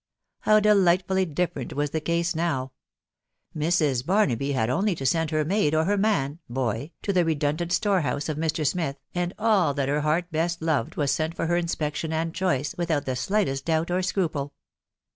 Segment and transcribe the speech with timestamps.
[0.39, 2.71] How delightfully different was the case now!••••
[3.95, 4.03] Mrs.
[4.03, 8.27] Barnaby had only to send her maid or her man (boy) to the redundant storehouse
[8.27, 8.65] of Mr.
[8.65, 12.73] Smith, and all that her heart best loved was sent for her inspection and choice,
[12.79, 14.55] without the slighest doubt or scruple.